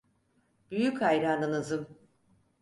[0.71, 1.87] Büyük hayranınızım.